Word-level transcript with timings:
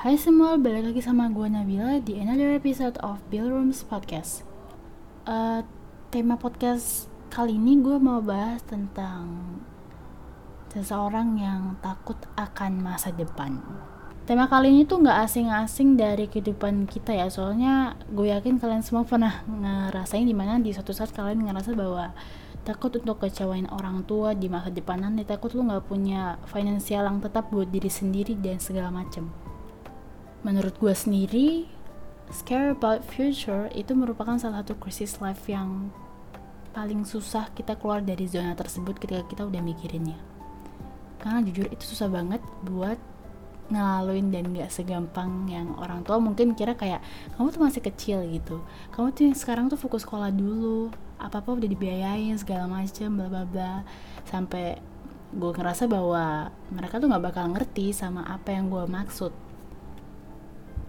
Hai 0.00 0.16
semua, 0.16 0.56
balik 0.56 0.88
lagi 0.96 1.04
sama 1.04 1.28
gue 1.28 1.44
Nabila 1.44 2.00
di 2.00 2.16
another 2.16 2.56
episode 2.56 2.96
of 3.04 3.20
Bill 3.28 3.52
Rooms 3.52 3.84
Podcast. 3.84 4.48
Uh, 5.28 5.60
tema 6.08 6.40
podcast 6.40 7.12
kali 7.28 7.60
ini 7.60 7.84
gue 7.84 8.00
mau 8.00 8.24
bahas 8.24 8.64
tentang 8.64 9.28
seseorang 10.72 11.36
yang 11.36 11.76
takut 11.84 12.16
akan 12.32 12.80
masa 12.80 13.12
depan. 13.12 13.60
Tema 14.24 14.48
kali 14.48 14.72
ini 14.72 14.88
tuh 14.88 15.04
nggak 15.04 15.20
asing-asing 15.20 16.00
dari 16.00 16.32
kehidupan 16.32 16.88
kita 16.88 17.12
ya, 17.12 17.28
soalnya 17.28 17.92
gue 18.08 18.32
yakin 18.32 18.56
kalian 18.56 18.80
semua 18.80 19.04
pernah 19.04 19.44
ngerasain 19.44 20.24
di 20.24 20.32
mana 20.32 20.56
di 20.64 20.72
suatu 20.72 20.96
saat 20.96 21.12
kalian 21.12 21.44
ngerasa 21.44 21.76
bahwa 21.76 22.16
takut 22.64 22.96
untuk 22.96 23.20
kecewain 23.20 23.68
orang 23.68 24.08
tua 24.08 24.32
di 24.32 24.48
masa 24.48 24.72
depan 24.72 25.04
nanti 25.04 25.28
takut 25.28 25.52
lu 25.52 25.68
nggak 25.68 25.84
punya 25.84 26.40
finansial 26.48 27.04
yang 27.04 27.20
tetap 27.20 27.52
buat 27.52 27.68
diri 27.68 27.92
sendiri 27.92 28.32
dan 28.40 28.56
segala 28.56 28.88
macem 28.88 29.49
menurut 30.40 30.72
gue 30.80 30.94
sendiri 30.96 31.48
scare 32.30 32.72
about 32.72 33.02
future 33.04 33.68
itu 33.74 33.92
merupakan 33.92 34.38
salah 34.38 34.62
satu 34.62 34.78
krisis 34.78 35.18
life 35.18 35.44
yang 35.50 35.90
paling 36.70 37.02
susah 37.02 37.50
kita 37.50 37.74
keluar 37.74 37.98
dari 37.98 38.30
zona 38.30 38.54
tersebut 38.54 38.96
ketika 39.02 39.26
kita 39.26 39.42
udah 39.44 39.58
mikirinnya. 39.58 40.16
Karena 41.20 41.42
jujur 41.44 41.66
itu 41.68 41.84
susah 41.84 42.08
banget 42.08 42.40
buat 42.64 42.96
ngelaluin 43.70 44.34
dan 44.34 44.50
gak 44.50 44.70
segampang 44.74 45.46
yang 45.46 45.78
orang 45.78 46.02
tua 46.02 46.18
mungkin 46.18 46.58
kira 46.58 46.74
kayak 46.74 47.02
kamu 47.38 47.54
tuh 47.54 47.62
masih 47.62 47.82
kecil 47.82 48.18
gitu. 48.30 48.62
Kamu 48.94 49.14
tuh 49.14 49.30
yang 49.30 49.36
sekarang 49.36 49.66
tuh 49.70 49.78
fokus 49.78 50.02
sekolah 50.06 50.30
dulu 50.34 50.90
apa 51.20 51.44
apa 51.44 51.50
udah 51.52 51.68
dibiayain 51.68 52.34
segala 52.38 52.66
macem 52.66 53.12
bla 53.14 53.26
bla 53.30 53.44
bla. 53.46 53.74
Sampai 54.26 54.78
gue 55.30 55.50
ngerasa 55.54 55.86
bahwa 55.86 56.50
mereka 56.74 56.98
tuh 56.98 57.06
nggak 57.06 57.24
bakal 57.30 57.44
ngerti 57.54 57.94
sama 57.94 58.26
apa 58.26 58.50
yang 58.50 58.66
gue 58.66 58.82
maksud 58.90 59.49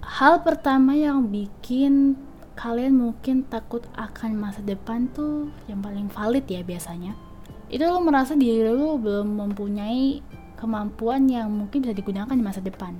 hal 0.01 0.41
pertama 0.41 0.97
yang 0.97 1.29
bikin 1.29 2.17
kalian 2.57 2.93
mungkin 2.93 3.47
takut 3.47 3.85
akan 3.97 4.37
masa 4.37 4.61
depan 4.61 5.09
tuh 5.13 5.49
yang 5.65 5.81
paling 5.81 6.09
valid 6.11 6.45
ya 6.45 6.61
biasanya. 6.61 7.17
Itu 7.71 7.87
lo 7.87 8.03
merasa 8.03 8.35
diri 8.35 8.67
lo 8.67 8.99
belum 8.99 9.39
mempunyai 9.39 10.21
kemampuan 10.59 11.25
yang 11.25 11.49
mungkin 11.49 11.81
bisa 11.81 11.95
digunakan 11.95 12.35
di 12.35 12.43
masa 12.43 12.61
depan. 12.61 12.93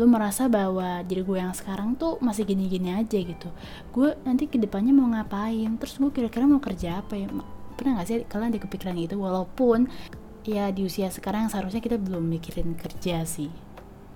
Lo 0.00 0.08
merasa 0.08 0.48
bahwa 0.48 1.02
diri 1.04 1.22
gue 1.22 1.38
yang 1.38 1.52
sekarang 1.52 1.94
tuh 1.98 2.16
masih 2.22 2.46
gini-gini 2.46 2.94
aja 2.94 3.18
gitu. 3.18 3.48
Gue 3.92 4.16
nanti 4.24 4.48
ke 4.48 4.56
depannya 4.56 4.94
mau 4.94 5.10
ngapain? 5.10 5.76
Terus 5.76 6.00
gue 6.00 6.10
kira-kira 6.14 6.48
mau 6.48 6.62
kerja 6.62 7.02
apa 7.02 7.18
ya? 7.18 7.28
Pernah 7.74 8.00
gak 8.00 8.06
sih 8.06 8.22
kalian 8.24 8.54
ada 8.54 8.60
kepikiran 8.62 8.96
itu 8.96 9.18
walaupun 9.18 9.90
ya 10.46 10.70
di 10.70 10.86
usia 10.86 11.08
sekarang 11.08 11.48
seharusnya 11.48 11.80
kita 11.80 11.96
belum 11.96 12.24
mikirin 12.28 12.76
kerja 12.76 13.24
sih 13.24 13.48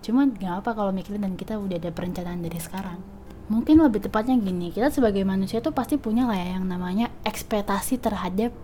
Cuman 0.09 0.33
gak 0.41 0.65
apa 0.65 0.73
kalau 0.73 0.89
mikirin 0.89 1.21
dan 1.21 1.37
kita 1.37 1.61
udah 1.61 1.77
ada 1.77 1.93
perencanaan 1.93 2.41
dari 2.41 2.57
sekarang. 2.57 2.97
Mungkin 3.53 3.77
lebih 3.77 4.09
tepatnya 4.09 4.41
gini, 4.41 4.73
kita 4.73 4.89
sebagai 4.89 5.21
manusia 5.21 5.61
tuh 5.61 5.77
pasti 5.77 6.01
punya 6.01 6.25
lah 6.25 6.41
ya 6.41 6.57
yang 6.57 6.65
namanya 6.65 7.13
ekspektasi 7.29 8.01
terhadap 8.01 8.57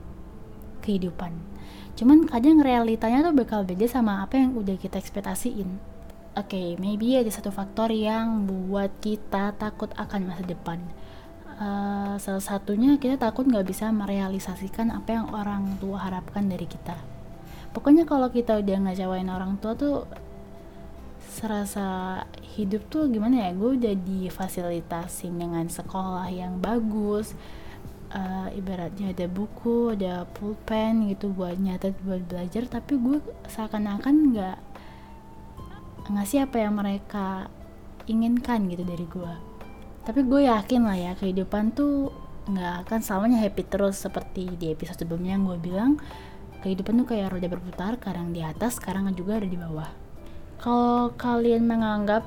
kehidupan. 0.81 1.37
Cuman 2.01 2.25
kadang 2.25 2.65
realitanya 2.65 3.21
tuh 3.29 3.37
bakal 3.37 3.61
beda 3.69 3.85
sama 3.85 4.25
apa 4.25 4.41
yang 4.41 4.57
udah 4.57 4.81
kita 4.81 4.97
ekspektasiin. 4.97 5.69
Oke, 6.35 6.57
okay, 6.57 6.69
maybe 6.81 7.13
ada 7.15 7.29
satu 7.29 7.53
faktor 7.53 7.93
yang 7.93 8.49
buat 8.49 8.91
kita 9.05 9.53
takut 9.61 9.93
akan 10.01 10.33
masa 10.33 10.49
depan. 10.49 10.81
Uh, 11.55 12.19
salah 12.19 12.43
satunya 12.43 12.99
kita 12.99 13.21
takut 13.21 13.47
nggak 13.47 13.69
bisa 13.69 13.93
merealisasikan 13.93 14.91
apa 14.91 15.13
yang 15.13 15.29
orang 15.31 15.77
tua 15.77 16.01
harapkan 16.09 16.49
dari 16.49 16.67
kita. 16.67 16.99
Pokoknya 17.71 18.09
kalau 18.09 18.33
kita 18.33 18.59
udah 18.59 18.79
ngecewain 18.91 19.31
orang 19.31 19.63
tua 19.63 19.79
tuh 19.79 20.11
serasa 21.33 22.23
hidup 22.57 22.89
tuh 22.93 23.09
gimana 23.09 23.49
ya? 23.49 23.51
Gue 23.57 23.77
udah 23.81 23.95
difasilitasin 23.97 25.39
dengan 25.41 25.67
sekolah 25.67 26.29
yang 26.29 26.61
bagus 26.61 27.33
uh, 28.15 28.49
ibaratnya 28.55 29.11
ada 29.11 29.27
buku 29.27 29.93
ada 29.97 30.29
pulpen 30.29 31.11
gitu 31.11 31.33
buat 31.35 31.59
nyatet 31.59 31.97
buat 32.07 32.23
belajar 32.25 32.69
tapi 32.71 32.97
gue 32.97 33.19
seakan-akan 33.51 34.15
nggak 34.33 34.59
ngasih 36.15 36.45
apa 36.45 36.57
yang 36.61 36.77
mereka 36.77 37.49
inginkan 38.05 38.69
gitu 38.69 38.85
dari 38.85 39.09
gue 39.09 39.35
tapi 40.05 40.21
gue 40.21 40.45
yakin 40.45 40.85
lah 40.85 40.99
ya 41.01 41.13
kehidupan 41.17 41.73
tuh 41.73 42.13
nggak 42.45 42.85
akan 42.85 43.01
selamanya 43.01 43.41
happy 43.41 43.65
terus 43.65 44.05
seperti 44.05 44.53
di 44.61 44.69
episode 44.69 45.01
sebelumnya 45.01 45.41
yang 45.41 45.49
gue 45.49 45.59
bilang. 45.65 45.93
Kehidupan 46.61 47.05
tuh 47.05 47.09
kayak 47.09 47.33
roda 47.33 47.49
berputar 47.49 47.97
kadang 48.01 48.33
di 48.33 48.41
atas 48.41 48.81
sekarang 48.81 49.09
juga 49.17 49.37
ada 49.41 49.49
di 49.49 49.57
bawah 49.57 50.04
kalau 50.59 51.13
kalian 51.17 51.67
menganggap 51.67 52.25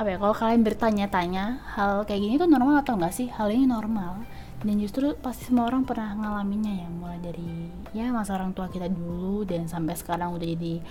apa 0.00 0.16
ya 0.16 0.18
kalau 0.18 0.32
kalian 0.32 0.64
bertanya-tanya 0.64 1.44
hal 1.76 2.08
kayak 2.08 2.20
gini 2.24 2.34
tuh 2.40 2.48
normal 2.48 2.80
atau 2.80 2.96
enggak 2.96 3.12
sih? 3.12 3.28
Hal 3.28 3.52
ini 3.52 3.68
normal. 3.68 4.24
Dan 4.60 4.76
justru 4.76 5.16
pasti 5.16 5.48
semua 5.48 5.68
orang 5.68 5.88
pernah 5.88 6.12
ngalaminnya 6.16 6.84
ya 6.84 6.88
mulai 6.92 7.16
dari 7.20 7.68
ya 7.96 8.12
masa 8.12 8.36
orang 8.36 8.52
tua 8.52 8.68
kita 8.68 8.92
dulu 8.92 9.48
dan 9.48 9.64
sampai 9.68 9.96
sekarang 9.96 10.36
udah 10.36 10.44
jadi 10.44 10.84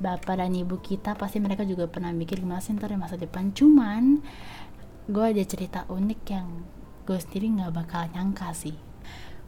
bapak 0.00 0.40
dan 0.40 0.50
ibu 0.56 0.80
kita 0.80 1.14
pasti 1.14 1.38
mereka 1.38 1.62
juga 1.68 1.86
pernah 1.86 2.10
mikir 2.10 2.40
gimana 2.40 2.64
sih 2.64 2.72
ntar 2.76 2.92
masa 2.96 3.20
depan. 3.20 3.52
Cuman 3.52 4.24
gue 5.04 5.24
ada 5.24 5.44
cerita 5.44 5.84
unik 5.88 6.20
yang 6.32 6.48
gue 7.04 7.18
sendiri 7.20 7.60
nggak 7.60 7.72
bakal 7.76 8.08
nyangka 8.12 8.52
sih. 8.56 8.76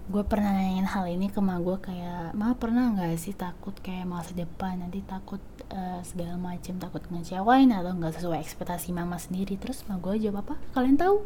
Gue 0.06 0.22
pernah 0.22 0.52
nanyain 0.52 0.86
hal 0.86 1.08
ini 1.08 1.32
ke 1.32 1.40
mama 1.40 1.58
gue 1.64 1.76
kayak 1.80 2.36
ma 2.36 2.52
pernah 2.54 2.92
nggak 2.92 3.16
sih 3.16 3.32
takut 3.32 3.72
kayak 3.80 4.04
masa 4.04 4.36
depan? 4.36 4.84
Nanti 4.84 5.00
takut 5.02 5.40
uh, 5.72 6.00
segala 6.06 6.38
macam 6.38 6.78
takut 6.78 7.02
ngecewain 7.10 7.70
atau 7.72 7.92
nggak 7.94 8.14
sesuai 8.20 8.38
ekspektasi 8.42 8.94
mama 8.94 9.18
sendiri. 9.18 9.58
Terus 9.58 9.82
mama 9.86 10.02
gue 10.02 10.26
jawab 10.26 10.46
apa? 10.46 10.54
Kalian 10.76 10.98
tahu? 10.98 11.24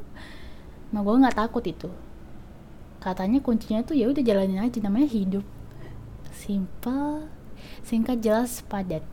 Mama 0.93 1.05
gue 1.05 1.17
nggak 1.27 1.39
takut 1.39 1.65
itu. 1.67 1.91
Katanya 3.00 3.41
kuncinya 3.41 3.81
tuh 3.81 3.97
ya 3.97 4.12
udah 4.12 4.21
jalanin 4.21 4.61
aja 4.61 4.79
namanya 4.84 5.09
hidup. 5.09 5.45
Simple 6.33 7.29
singkat 7.84 8.21
jelas 8.21 8.61
padat. 8.65 9.05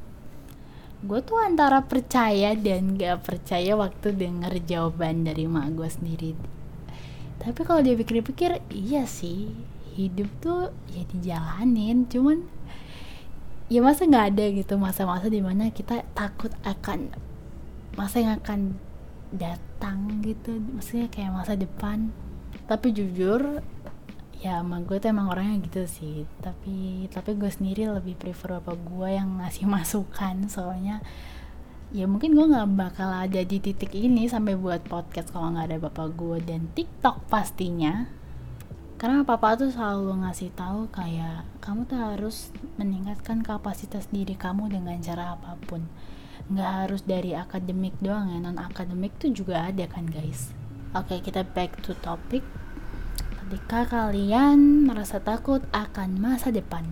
Gue 0.97 1.21
tuh 1.21 1.37
antara 1.37 1.85
percaya 1.85 2.57
dan 2.57 2.97
gak 2.97 3.21
percaya 3.21 3.77
waktu 3.77 4.17
denger 4.17 4.65
jawaban 4.65 5.29
dari 5.29 5.45
mak 5.45 5.77
gue 5.77 5.85
sendiri. 5.85 6.31
Tapi 7.37 7.59
kalau 7.61 7.85
dia 7.85 7.93
pikir-pikir 7.93 8.65
iya 8.73 9.05
sih 9.05 9.53
hidup 9.93 10.25
tuh 10.41 10.73
ya 10.89 11.05
dijalanin. 11.05 12.09
Cuman 12.09 12.49
ya 13.67 13.83
masa 13.83 14.07
nggak 14.07 14.27
ada 14.31 14.45
gitu 14.55 14.73
masa-masa 14.79 15.27
di 15.27 15.43
mana 15.43 15.67
kita 15.75 16.07
takut 16.15 16.55
akan 16.63 17.11
masa 17.99 18.23
yang 18.23 18.39
akan 18.39 18.79
datang 19.33 20.23
gitu. 20.23 20.55
Maksudnya 20.55 21.11
kayak 21.11 21.35
masa 21.35 21.53
depan. 21.59 22.11
Tapi 22.67 22.95
jujur 22.95 23.63
ya 24.37 24.61
emang 24.61 24.85
gue 24.85 25.01
tuh 25.01 25.11
emang 25.11 25.27
orangnya 25.27 25.59
gitu 25.67 25.83
sih. 25.89 26.23
Tapi 26.39 27.09
tapi 27.11 27.35
gue 27.35 27.51
sendiri 27.51 27.89
lebih 27.91 28.15
prefer 28.15 28.61
apa 28.61 28.77
gue 28.77 29.09
yang 29.11 29.43
ngasih 29.43 29.67
masukan. 29.75 30.47
Soalnya 30.47 31.03
ya 31.91 32.07
mungkin 32.07 32.35
gue 32.35 32.45
nggak 32.47 32.71
bakal 32.75 33.09
ada 33.11 33.41
di 33.43 33.57
titik 33.59 33.95
ini 33.95 34.27
sampai 34.27 34.55
buat 34.55 34.83
podcast 34.87 35.31
kalau 35.35 35.51
nggak 35.51 35.75
ada 35.75 35.77
bapak 35.83 36.07
gue. 36.15 36.37
Dan 36.39 36.71
TikTok 36.71 37.27
pastinya 37.27 38.07
karena 38.97 39.21
papa 39.21 39.53
tuh 39.53 39.69
selalu 39.69 40.25
ngasih 40.25 40.49
tahu 40.57 40.89
kayak 40.89 41.45
kamu 41.61 41.85
tuh 41.85 42.01
harus 42.01 42.49
meningkatkan 42.81 43.45
kapasitas 43.45 44.09
diri 44.09 44.33
kamu 44.33 44.73
dengan 44.73 44.97
cara 45.05 45.37
apa 45.37 45.53
pun. 45.69 45.85
Nggak 46.49 46.71
harus 46.81 47.01
dari 47.05 47.37
akademik 47.37 47.93
doang 48.01 48.33
ya 48.33 48.41
non 48.41 48.57
akademik 48.57 49.13
tuh 49.21 49.29
juga 49.29 49.69
ada 49.69 49.85
kan 49.85 50.09
guys. 50.09 50.49
Oke 50.97 51.21
kita 51.21 51.45
back 51.45 51.77
to 51.85 51.93
topic. 52.01 52.41
Ketika 53.37 53.85
kalian 53.85 54.89
merasa 54.89 55.21
takut 55.21 55.61
akan 55.69 56.17
masa 56.17 56.49
depan 56.49 56.89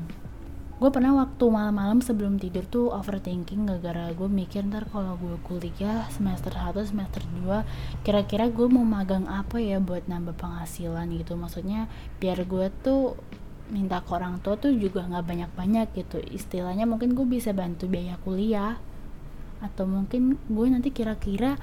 gue 0.75 0.89
pernah 0.91 1.15
waktu 1.15 1.47
malam-malam 1.47 2.03
sebelum 2.03 2.35
tidur 2.35 2.67
tuh 2.67 2.91
overthinking 2.91 3.63
gara-gara 3.63 4.11
gue 4.11 4.27
mikir 4.27 4.67
ntar 4.67 4.83
kalau 4.91 5.15
gue 5.15 5.39
kuliah 5.47 6.03
semester 6.11 6.51
1 6.51 6.75
semester 6.91 7.23
2 7.47 8.03
kira-kira 8.03 8.51
gue 8.51 8.67
mau 8.67 8.83
magang 8.83 9.23
apa 9.31 9.55
ya 9.55 9.79
buat 9.79 10.03
nambah 10.11 10.35
penghasilan 10.35 11.07
gitu. 11.15 11.39
Maksudnya 11.39 11.87
biar 12.19 12.43
gue 12.43 12.67
tuh 12.83 13.15
minta 13.71 14.03
ke 14.03 14.11
orang 14.11 14.43
tua 14.43 14.59
tuh 14.59 14.75
juga 14.75 15.07
nggak 15.07 15.23
banyak-banyak 15.23 15.87
gitu. 15.95 16.19
Istilahnya 16.19 16.83
mungkin 16.83 17.15
gue 17.15 17.23
bisa 17.23 17.55
bantu 17.55 17.87
biaya 17.87 18.19
kuliah 18.27 18.75
atau 19.63 19.87
mungkin 19.87 20.35
gue 20.51 20.65
nanti 20.67 20.91
kira-kira 20.91 21.55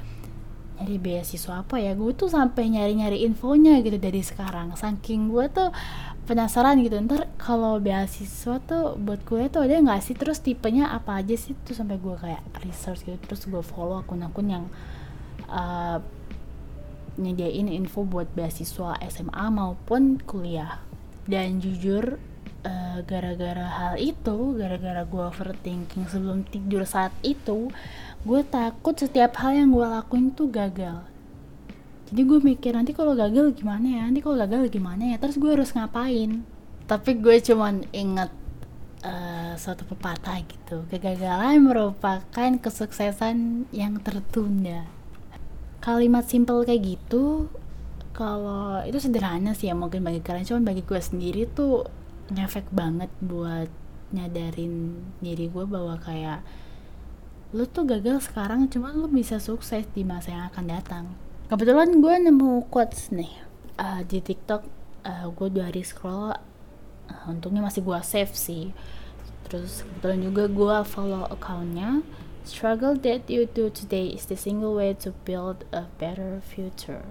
nyari 0.81 0.97
beasiswa 0.97 1.61
apa 1.61 1.77
ya. 1.79 1.93
Gue 1.93 2.17
tuh 2.17 2.33
sampai 2.33 2.73
nyari-nyari 2.73 3.29
infonya 3.29 3.77
gitu 3.85 4.01
dari 4.01 4.25
sekarang. 4.25 4.73
Saking 4.73 5.29
gue 5.29 5.53
tuh 5.53 5.69
penasaran 6.25 6.79
gitu. 6.81 6.99
Ntar 7.03 7.29
kalau 7.37 7.79
beasiswa 7.83 8.63
tuh 8.63 8.95
buat 8.99 9.23
gue 9.27 9.51
tuh 9.51 9.67
ada 9.67 9.79
nggak 9.79 10.03
sih? 10.03 10.15
Terus 10.15 10.39
tipenya 10.41 10.91
apa 10.91 11.19
aja 11.19 11.35
sih? 11.35 11.55
Tuh 11.67 11.75
sampai 11.75 11.99
gue 11.99 12.15
kayak 12.15 12.43
research 12.63 13.07
gitu. 13.07 13.19
Terus 13.19 13.43
gue 13.49 13.63
follow 13.63 14.01
akun-akun 14.01 14.47
yang 14.49 14.65
uh, 15.51 15.99
nyediain 17.19 17.69
info 17.69 18.07
buat 18.09 18.31
beasiswa 18.33 18.97
SMA 19.11 19.47
maupun 19.53 20.23
kuliah. 20.23 20.81
Dan 21.23 21.63
jujur 21.63 22.19
uh, 22.67 22.99
gara-gara 23.07 23.67
hal 23.67 23.95
itu 23.99 24.59
gara-gara 24.59 25.03
gue 25.07 25.23
overthinking 25.23 26.07
sebelum 26.11 26.47
tidur 26.47 26.87
saat 26.87 27.15
itu 27.23 27.71
gue 28.23 28.41
takut 28.47 28.95
setiap 28.95 29.39
hal 29.43 29.55
yang 29.55 29.75
gue 29.75 29.87
lakuin 29.87 30.31
tuh 30.35 30.51
gagal 30.51 31.12
jadi 32.13 32.29
gue 32.29 32.45
mikir 32.45 32.77
nanti 32.77 32.93
kalau 32.93 33.17
gagal 33.17 33.57
gimana 33.57 33.89
ya? 33.89 34.03
Nanti 34.05 34.21
kalau 34.21 34.37
gagal 34.37 34.69
gimana 34.69 35.01
ya? 35.01 35.17
Terus 35.17 35.41
gue 35.41 35.49
harus 35.49 35.73
ngapain? 35.73 36.45
Tapi 36.85 37.11
gue 37.17 37.41
cuman 37.41 37.89
inget 37.89 38.29
uh, 39.01 39.57
suatu 39.57 39.89
pepatah 39.89 40.45
gitu. 40.45 40.85
Kegagalan 40.93 41.65
merupakan 41.65 42.51
kesuksesan 42.61 43.65
yang 43.73 43.97
tertunda. 44.05 44.85
Kalimat 45.81 46.29
simple 46.29 46.69
kayak 46.69 46.85
gitu 46.85 47.49
kalau 48.13 48.85
itu 48.85 49.01
sederhana 49.01 49.57
sih 49.57 49.73
ya 49.73 49.75
mungkin 49.75 50.05
bagi 50.05 50.21
kalian. 50.21 50.45
Cuman 50.45 50.69
bagi 50.69 50.85
gue 50.85 51.01
sendiri 51.01 51.49
tuh 51.49 51.89
ngefek 52.29 52.69
banget 52.77 53.09
buat 53.25 53.73
nyadarin 54.13 55.01
diri 55.25 55.49
gue 55.49 55.65
bahwa 55.65 55.97
kayak 55.97 56.45
lu 57.57 57.65
tuh 57.65 57.89
gagal 57.89 58.29
sekarang 58.29 58.69
cuman 58.69 59.01
lu 59.01 59.09
bisa 59.09 59.41
sukses 59.41 59.89
di 59.97 60.05
masa 60.05 60.37
yang 60.37 60.45
akan 60.53 60.65
datang 60.69 61.05
kebetulan 61.53 62.01
gue 62.01 62.15
nemu 62.17 62.65
quotes 62.73 63.13
nih 63.13 63.29
uh, 63.77 64.01
di 64.09 64.25
tiktok 64.25 64.65
uh, 65.05 65.29
gue 65.29 65.53
dua 65.53 65.69
hari 65.69 65.85
scroll 65.85 66.33
uh, 66.33 67.25
untungnya 67.29 67.61
masih 67.61 67.85
gue 67.85 68.01
save 68.01 68.33
sih. 68.33 68.73
Terus 69.45 69.85
kebetulan 69.85 70.21
juga 70.25 70.45
gue 70.49 70.77
follow 70.89 71.29
accountnya. 71.29 72.01
Struggle 72.49 72.97
that 73.05 73.29
you 73.29 73.45
do 73.45 73.69
today 73.69 74.17
is 74.17 74.25
the 74.33 74.35
single 74.35 74.73
way 74.73 74.97
to 74.97 75.13
build 75.29 75.69
a 75.77 75.93
better 76.01 76.41
future. 76.41 77.05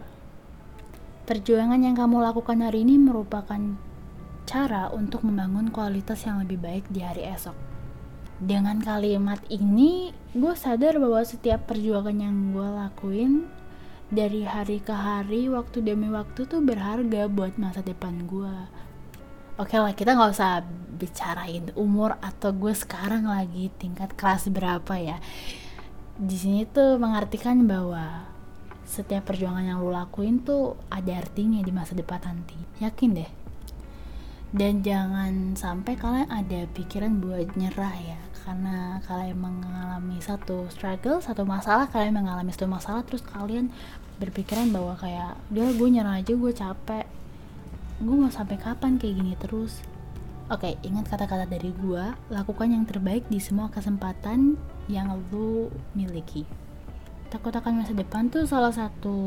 Perjuangan 1.30 1.86
yang 1.86 1.94
kamu 1.94 2.26
lakukan 2.26 2.66
hari 2.66 2.82
ini 2.82 2.98
merupakan 2.98 3.78
cara 4.50 4.90
untuk 4.90 5.22
membangun 5.22 5.70
kualitas 5.70 6.26
yang 6.26 6.42
lebih 6.42 6.58
baik 6.58 6.90
di 6.90 7.06
hari 7.06 7.30
esok. 7.30 7.54
Dengan 8.42 8.82
kalimat 8.82 9.38
ini, 9.54 10.10
gue 10.34 10.54
sadar 10.58 10.98
bahwa 10.98 11.22
setiap 11.22 11.70
perjuangan 11.70 12.18
yang 12.18 12.58
gue 12.58 12.68
lakuin 12.74 13.61
dari 14.12 14.44
hari 14.44 14.84
ke 14.84 14.92
hari, 14.92 15.48
waktu 15.48 15.80
demi 15.82 16.12
waktu 16.12 16.44
tuh 16.44 16.60
berharga 16.60 17.32
buat 17.32 17.56
masa 17.56 17.80
depan 17.80 18.28
gue. 18.28 18.56
Oke 19.56 19.80
lah, 19.80 19.96
kita 19.96 20.14
nggak 20.20 20.32
usah 20.36 20.62
bicarain 21.00 21.72
umur 21.80 22.20
atau 22.20 22.52
gue 22.52 22.76
sekarang 22.76 23.26
lagi 23.26 23.72
tingkat 23.80 24.14
kelas 24.20 24.52
berapa 24.52 24.94
ya. 25.00 25.18
Di 26.20 26.36
sini 26.36 26.68
tuh 26.68 27.00
mengartikan 27.00 27.64
bahwa 27.66 28.28
setiap 28.84 29.32
perjuangan 29.32 29.64
yang 29.64 29.80
lo 29.80 29.96
lakuin 29.96 30.44
tuh 30.44 30.76
ada 30.92 31.16
artinya 31.16 31.64
di 31.64 31.72
masa 31.72 31.96
depan 31.96 32.20
nanti 32.28 32.60
yakin 32.84 33.16
deh 33.16 33.32
dan 34.52 34.84
jangan 34.84 35.56
sampai 35.56 35.96
kalian 35.96 36.28
ada 36.28 36.68
pikiran 36.76 37.24
buat 37.24 37.56
nyerah 37.56 37.96
ya 37.96 38.20
karena 38.42 38.98
kalian 39.06 39.38
mengalami 39.38 40.18
satu 40.18 40.66
struggle 40.74 41.22
satu 41.22 41.46
masalah 41.46 41.86
kalian 41.90 42.18
mengalami 42.18 42.50
satu 42.50 42.66
masalah 42.66 43.06
terus 43.06 43.22
kalian 43.22 43.70
berpikiran 44.22 44.70
bahwa 44.70 44.94
kayak 45.02 45.34
dia 45.50 45.66
gue 45.74 45.88
nyerah 45.90 46.22
aja 46.22 46.34
gue 46.38 46.52
capek. 46.54 47.06
Gue 48.02 48.16
mau 48.18 48.30
sampai 48.30 48.58
kapan 48.62 49.02
kayak 49.02 49.18
gini 49.18 49.34
terus? 49.38 49.82
Oke 50.54 50.78
ingat 50.86 51.10
kata-kata 51.10 51.50
dari 51.50 51.74
gue 51.74 52.04
lakukan 52.30 52.70
yang 52.70 52.86
terbaik 52.86 53.26
di 53.32 53.42
semua 53.42 53.74
kesempatan 53.74 54.62
yang 54.86 55.10
lo 55.34 55.74
miliki. 55.98 56.46
Takut 57.34 57.56
akan 57.56 57.82
masa 57.82 57.98
depan 57.98 58.30
tuh 58.30 58.46
salah 58.46 58.74
satu 58.76 59.18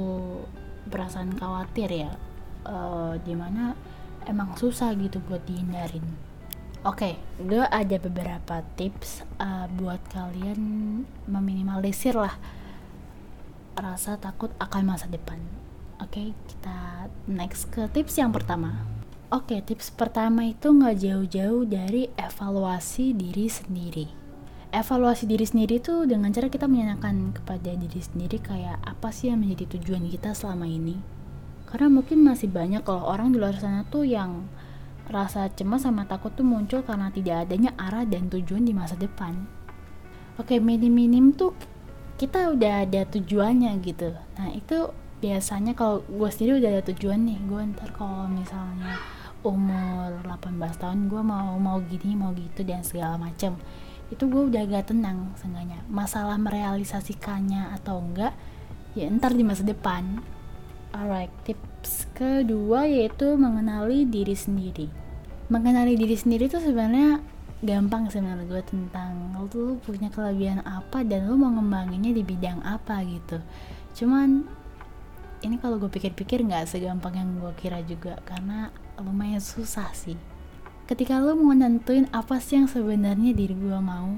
perasaan 0.87 1.33
khawatir 1.35 1.89
ya 1.89 2.13
uh, 2.69 3.17
di 3.25 3.33
mana 3.33 3.73
emang 4.29 4.53
susah 4.57 4.93
gitu 4.97 5.21
buat 5.25 5.41
dihindarin 5.49 6.34
oke. 6.85 6.97
Okay, 6.97 7.15
gue 7.41 7.65
ada 7.65 7.97
beberapa 7.99 8.61
tips 8.77 9.25
uh, 9.41 9.67
buat 9.75 10.01
kalian 10.13 10.61
meminimalisir 11.27 12.15
lah 12.15 12.37
rasa 13.75 14.21
takut 14.21 14.55
akan 14.63 14.95
masa 14.95 15.11
depan. 15.11 15.41
Oke 15.99 16.11
okay, 16.11 16.29
kita 16.47 17.11
next 17.27 17.73
ke 17.75 17.89
tips 17.91 18.21
yang 18.21 18.31
pertama. 18.31 18.85
Oke, 19.35 19.59
okay, 19.59 19.61
tips 19.67 19.91
pertama 19.91 20.47
itu 20.47 20.71
nggak 20.71 21.01
jauh-jauh 21.01 21.67
dari 21.67 22.07
evaluasi 22.15 23.17
diri 23.19 23.51
sendiri. 23.51 24.07
Evaluasi 24.71 25.27
diri 25.27 25.43
sendiri 25.43 25.83
tuh 25.83 26.07
dengan 26.07 26.31
cara 26.31 26.47
kita 26.47 26.71
menyenangkan 26.71 27.35
kepada 27.35 27.75
diri 27.75 27.99
sendiri 27.99 28.39
kayak 28.39 28.79
apa 28.85 29.11
sih 29.11 29.35
yang 29.35 29.43
menjadi 29.43 29.75
tujuan 29.75 30.07
kita 30.07 30.39
selama 30.39 30.71
ini? 30.71 31.03
Karena 31.67 31.91
mungkin 31.91 32.23
masih 32.23 32.47
banyak 32.47 32.87
kalau 32.87 33.11
orang 33.11 33.35
di 33.35 33.43
luar 33.43 33.59
sana 33.59 33.83
tuh 33.91 34.07
yang 34.07 34.47
rasa 35.09 35.53
cemas 35.53 35.85
sama 35.85 36.09
takut 36.09 36.33
tuh 36.33 36.47
muncul 36.47 36.81
karena 36.81 37.13
tidak 37.13 37.49
adanya 37.49 37.77
arah 37.77 38.09
dan 38.09 38.33
tujuan 38.33 38.65
di 38.65 38.73
masa 38.73 38.97
depan. 38.97 39.45
Oke 40.41 40.59
minim-minim 40.59 41.37
tuh 41.37 41.53
kita 42.17 42.55
udah 42.55 42.89
ada 42.89 43.05
tujuannya 43.05 43.75
gitu. 43.85 44.17
Nah 44.41 44.49
itu 44.55 44.91
biasanya 45.21 45.73
kalau 45.77 46.05
gue 46.05 46.29
sendiri 46.31 46.61
udah 46.61 46.71
ada 46.79 46.83
tujuan 46.93 47.21
nih 47.25 47.39
gue 47.49 47.61
ntar 47.77 47.91
kalau 47.97 48.29
misalnya 48.29 49.01
umur 49.45 50.21
18 50.25 50.81
tahun 50.81 50.99
gue 51.13 51.23
mau 51.25 51.57
mau 51.61 51.81
gini 51.85 52.17
mau 52.17 52.33
gitu 52.33 52.65
dan 52.65 52.81
segala 52.81 53.21
macem 53.21 53.57
itu 54.13 54.25
gue 54.29 54.43
udah 54.53 54.69
agak 54.69 54.93
tenang 54.93 55.33
seenggaknya. 55.41 55.81
Masalah 55.89 56.37
merealisasikannya 56.41 57.73
atau 57.77 58.01
enggak 58.01 58.33
ya 58.95 59.11
ntar 59.11 59.35
di 59.35 59.43
masa 59.43 59.67
depan 59.67 60.23
alright 60.95 61.35
tips 61.43 62.07
kedua 62.15 62.87
yaitu 62.87 63.35
mengenali 63.35 64.07
diri 64.07 64.39
sendiri. 64.39 64.87
Mengenali 65.51 65.99
diri 65.99 66.15
sendiri 66.15 66.47
itu 66.47 66.63
sebenarnya 66.63 67.19
gampang 67.67 68.07
sebenarnya 68.07 68.47
gue 68.47 68.63
tentang 68.63 69.35
lo 69.35 69.51
tuh 69.51 69.77
punya 69.83 70.09
kelebihan 70.15 70.63
apa 70.63 71.03
dan 71.03 71.27
lo 71.27 71.35
mau 71.35 71.51
ngembanginnya 71.51 72.15
di 72.15 72.23
bidang 72.23 72.63
apa 72.63 73.03
gitu. 73.03 73.43
Cuman 73.99 74.47
ini 75.43 75.59
kalau 75.59 75.77
gue 75.83 75.91
pikir-pikir 75.91 76.47
nggak 76.47 76.71
segampang 76.71 77.19
yang 77.19 77.29
gue 77.43 77.53
kira 77.59 77.83
juga 77.85 78.17
karena 78.23 78.71
lumayan 79.03 79.43
susah 79.43 79.91
sih. 79.93 80.17
Ketika 80.87 81.19
lo 81.19 81.35
mau 81.35 81.53
nentuin 81.53 82.07
apa 82.15 82.39
sih 82.39 82.63
yang 82.63 82.71
sebenarnya 82.71 83.35
diri 83.35 83.53
gue 83.53 83.79
mau 83.83 84.15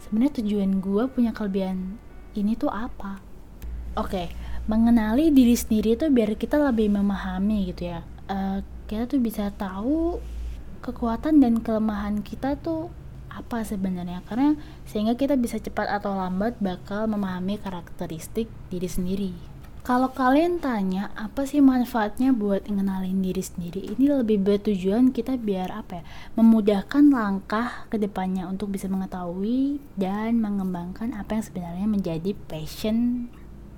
sebenarnya 0.00 0.40
tujuan 0.40 0.80
gue 0.80 1.02
punya 1.12 1.36
kelebihan 1.36 2.00
ini 2.32 2.56
tuh 2.56 2.72
apa? 2.72 3.20
Oke 3.96 4.10
okay, 4.12 4.26
mengenali 4.66 5.30
diri 5.30 5.54
sendiri 5.54 5.94
tuh 5.94 6.10
biar 6.10 6.34
kita 6.34 6.58
lebih 6.58 6.90
memahami 6.90 7.70
gitu 7.70 7.94
ya. 7.94 8.00
Uh, 8.26 8.62
kita 8.90 9.06
tuh 9.06 9.22
bisa 9.22 9.50
tahu 9.54 10.18
kekuatan 10.82 11.42
dan 11.42 11.62
kelemahan 11.62 12.22
kita 12.22 12.58
tuh 12.58 12.90
apa 13.30 13.62
sebenarnya. 13.62 14.26
Karena 14.26 14.58
sehingga 14.86 15.14
kita 15.14 15.38
bisa 15.38 15.62
cepat 15.62 15.90
atau 15.90 16.14
lambat 16.14 16.58
bakal 16.58 17.06
memahami 17.06 17.62
karakteristik 17.62 18.50
diri 18.70 18.90
sendiri. 18.90 19.32
Kalau 19.86 20.10
kalian 20.10 20.58
tanya 20.58 21.14
apa 21.14 21.46
sih 21.46 21.62
manfaatnya 21.62 22.34
buat 22.34 22.66
ngenalin 22.66 23.22
diri 23.22 23.38
sendiri? 23.38 23.94
Ini 23.94 24.18
lebih 24.18 24.42
bertujuan 24.42 25.14
kita 25.14 25.38
biar 25.38 25.70
apa 25.70 26.02
ya? 26.02 26.04
Memudahkan 26.34 27.06
langkah 27.14 27.86
ke 27.86 27.94
depannya 27.94 28.50
untuk 28.50 28.74
bisa 28.74 28.90
mengetahui 28.90 29.78
dan 29.94 30.42
mengembangkan 30.42 31.14
apa 31.14 31.38
yang 31.38 31.44
sebenarnya 31.46 31.86
menjadi 31.86 32.34
passion 32.50 33.30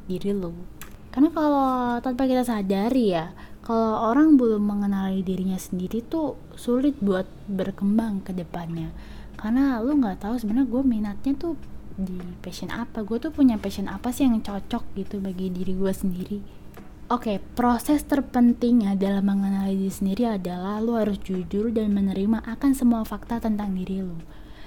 diri 0.08 0.32
lo. 0.32 0.56
Karena 1.12 1.28
kalau 1.30 1.68
tanpa 2.00 2.24
kita 2.24 2.42
sadari 2.48 3.12
ya 3.12 3.36
kalau 3.68 4.00
orang 4.08 4.40
belum 4.40 4.64
mengenali 4.64 5.20
dirinya 5.20 5.60
sendiri 5.60 6.00
tuh 6.00 6.40
sulit 6.56 6.96
buat 7.04 7.28
berkembang 7.52 8.24
ke 8.24 8.32
depannya. 8.32 8.96
Karena 9.36 9.76
lo 9.84 9.92
nggak 9.92 10.24
tahu 10.24 10.40
sebenarnya 10.40 10.72
gue 10.72 10.82
minatnya 10.88 11.32
tuh 11.36 11.52
di 11.92 12.16
passion 12.40 12.72
apa. 12.72 13.04
Gue 13.04 13.20
tuh 13.20 13.28
punya 13.28 13.60
passion 13.60 13.92
apa 13.92 14.08
sih 14.08 14.24
yang 14.24 14.40
cocok 14.40 14.96
gitu 14.96 15.20
bagi 15.20 15.52
diri 15.52 15.76
gue 15.76 15.92
sendiri. 15.92 16.40
Oke, 17.08 17.36
okay, 17.36 17.36
proses 17.40 18.04
terpentingnya 18.04 18.96
dalam 18.96 19.28
mengenali 19.28 19.76
diri 19.76 19.92
sendiri 19.92 20.24
adalah 20.28 20.80
lo 20.80 20.96
harus 20.96 21.16
jujur 21.20 21.68
dan 21.68 21.92
menerima 21.92 22.44
akan 22.44 22.76
semua 22.76 23.04
fakta 23.04 23.40
tentang 23.40 23.72
diri 23.72 24.04
lo, 24.04 24.20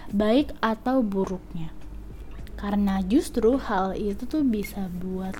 baik 0.10 0.50
atau 0.58 1.06
buruknya. 1.06 1.70
Karena 2.62 3.02
justru 3.02 3.58
hal 3.58 3.98
itu 3.98 4.30
tuh 4.30 4.46
bisa 4.46 4.86
buat 5.02 5.34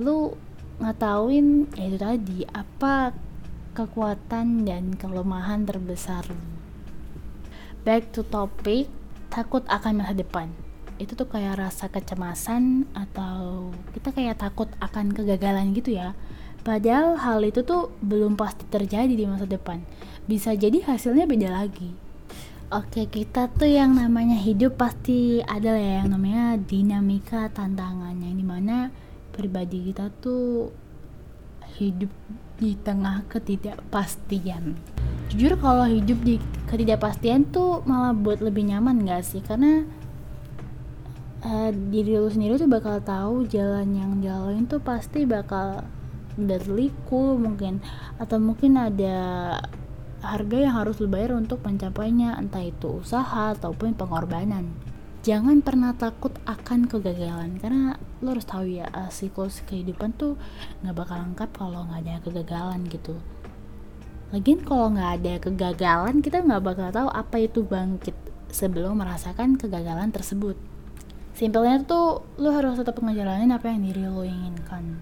lo 0.00 0.40
ngetahuin 0.80 1.70
ya 1.76 1.84
itu 1.86 1.98
tadi 2.00 2.38
apa 2.50 3.14
kekuatan 3.76 4.66
dan 4.66 4.96
kelemahan 4.98 5.62
terbesar 5.68 6.26
Back 7.84 8.16
to 8.16 8.24
topic, 8.24 8.88
takut 9.28 9.60
akan 9.68 10.00
masa 10.00 10.16
depan. 10.16 10.48
Itu 10.96 11.20
tuh 11.20 11.28
kayak 11.28 11.60
rasa 11.60 11.92
kecemasan 11.92 12.88
atau 12.96 13.68
kita 13.92 14.08
kayak 14.08 14.40
takut 14.40 14.72
akan 14.80 15.12
kegagalan 15.12 15.76
gitu 15.76 15.92
ya. 15.92 16.16
Padahal 16.64 17.20
hal 17.20 17.44
itu 17.44 17.60
tuh 17.60 17.92
belum 18.00 18.40
pasti 18.40 18.64
terjadi 18.72 19.12
di 19.12 19.28
masa 19.28 19.44
depan. 19.44 19.84
Bisa 20.24 20.56
jadi 20.56 20.80
hasilnya 20.80 21.28
beda 21.28 21.52
lagi 21.52 22.03
Oke 22.74 23.06
kita 23.06 23.46
tuh 23.54 23.70
yang 23.70 23.94
namanya 23.94 24.34
hidup 24.34 24.82
pasti 24.82 25.38
ada 25.46 25.78
lah 25.78 25.78
ya 25.78 25.94
yang 26.02 26.10
namanya 26.10 26.58
dinamika 26.58 27.46
tantangan 27.54 28.18
yang 28.18 28.34
di 28.34 28.42
mana 28.42 28.90
pribadi 29.30 29.94
kita 29.94 30.10
tuh 30.18 30.74
hidup 31.78 32.10
di 32.58 32.74
tengah 32.74 33.30
ketidakpastian. 33.30 34.74
Jujur 35.30 35.54
kalau 35.62 35.86
hidup 35.86 36.18
di 36.26 36.42
ketidakpastian 36.66 37.46
tuh 37.54 37.86
malah 37.86 38.10
buat 38.10 38.42
lebih 38.42 38.66
nyaman 38.66 39.06
gak 39.06 39.22
sih? 39.22 39.38
Karena 39.38 39.86
uh, 41.46 41.70
diri 41.70 42.18
lu 42.18 42.26
sendiri 42.26 42.58
tuh 42.58 42.66
bakal 42.66 42.98
tahu 42.98 43.46
jalan 43.46 43.94
yang 43.94 44.18
jalan 44.18 44.66
tuh 44.66 44.82
pasti 44.82 45.22
bakal 45.22 45.86
berliku 46.34 47.38
mungkin. 47.38 47.78
Atau 48.18 48.42
mungkin 48.42 48.82
ada 48.82 49.14
harga 50.30 50.56
yang 50.56 50.74
harus 50.76 50.96
lu 51.02 51.08
bayar 51.10 51.36
untuk 51.36 51.60
mencapainya 51.60 52.38
entah 52.40 52.64
itu 52.64 53.04
usaha 53.04 53.52
ataupun 53.52 53.92
pengorbanan 53.92 54.72
jangan 55.24 55.64
pernah 55.64 55.96
takut 55.96 56.32
akan 56.44 56.84
kegagalan 56.88 57.56
karena 57.60 57.96
lo 58.20 58.36
harus 58.36 58.44
tahu 58.44 58.68
ya 58.68 58.88
siklus 59.08 59.64
kehidupan 59.64 60.16
tuh 60.16 60.36
nggak 60.84 60.96
bakal 60.96 61.16
lengkap 61.20 61.50
kalau 61.56 61.88
nggak 61.88 62.00
ada 62.04 62.14
kegagalan 62.24 62.84
gitu 62.88 63.16
Lagian 64.34 64.66
kalau 64.66 64.90
nggak 64.90 65.10
ada 65.22 65.34
kegagalan 65.38 66.18
kita 66.18 66.42
nggak 66.42 66.58
bakal 66.66 66.90
tahu 66.90 67.06
apa 67.06 67.36
itu 67.38 67.62
bangkit 67.62 68.18
sebelum 68.50 68.98
merasakan 68.98 69.54
kegagalan 69.54 70.10
tersebut. 70.10 70.58
Simpelnya 71.38 71.86
tuh 71.86 72.26
lo 72.42 72.50
harus 72.50 72.74
tetap 72.74 72.98
ngejalanin 72.98 73.54
apa 73.54 73.70
yang 73.70 73.86
diri 73.86 74.02
lo 74.10 74.26
inginkan. 74.26 74.98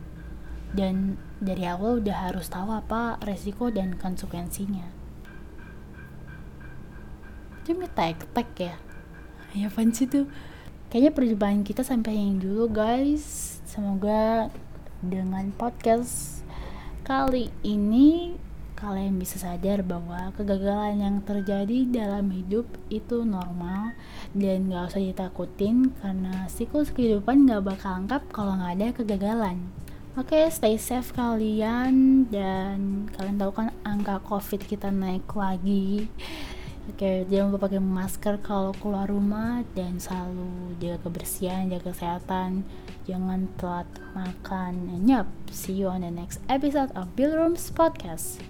Dan 0.76 1.16
dari 1.40 1.64
awal 1.64 2.04
udah 2.04 2.28
harus 2.28 2.52
tahu 2.52 2.76
apa 2.76 3.16
resiko 3.24 3.72
dan 3.72 3.96
konsekuensinya 3.96 5.01
cuma 7.62 7.86
tek-tek 7.90 8.50
ya? 8.58 8.74
Ya 9.52 9.68
apaan 9.68 9.92
sih 9.92 10.08
tuh 10.08 10.26
kayaknya 10.88 11.12
perjumpaan 11.12 11.62
kita 11.62 11.86
sampai 11.86 12.16
yang 12.18 12.42
dulu 12.42 12.68
guys. 12.72 13.58
Semoga 13.68 14.52
dengan 15.02 15.50
podcast 15.56 16.44
kali 17.02 17.50
ini 17.66 18.38
kalian 18.82 19.14
bisa 19.14 19.38
sadar 19.38 19.86
bahwa 19.86 20.34
kegagalan 20.34 20.98
yang 20.98 21.16
terjadi 21.22 21.86
dalam 21.86 22.34
hidup 22.34 22.66
itu 22.90 23.22
normal. 23.22 23.94
Dan 24.34 24.74
gak 24.74 24.92
usah 24.92 25.02
ditakutin 25.02 25.94
karena 26.02 26.50
siklus 26.50 26.90
kehidupan 26.90 27.46
gak 27.46 27.62
bakal 27.62 28.02
lengkap 28.02 28.22
kalau 28.34 28.58
gak 28.58 28.74
ada 28.74 28.88
kegagalan. 28.90 29.70
Oke, 30.12 30.36
okay, 30.36 30.44
stay 30.52 30.76
safe 30.76 31.14
kalian. 31.14 32.26
Dan 32.26 33.06
kalian 33.14 33.38
tahu 33.38 33.52
kan 33.54 33.70
angka 33.86 34.18
covid 34.26 34.60
kita 34.66 34.90
naik 34.90 35.30
lagi. 35.30 36.10
Oke, 36.90 37.22
jangan 37.30 37.54
lupa 37.54 37.70
pakai 37.70 37.78
masker 37.78 38.34
kalau 38.42 38.74
keluar 38.74 39.06
rumah 39.06 39.62
dan 39.78 40.02
selalu 40.02 40.74
jaga 40.82 40.98
kebersihan, 41.06 41.70
jaga 41.70 41.94
kesehatan. 41.94 42.66
Jangan 43.06 43.46
telat 43.54 43.86
makan. 44.18 44.98
Nyap. 45.06 45.30
See 45.54 45.78
you 45.78 45.86
on 45.86 46.02
the 46.02 46.10
next 46.10 46.42
episode 46.50 46.90
of 46.98 47.14
Bill 47.14 47.38
Rooms 47.38 47.70
Podcast. 47.70 48.42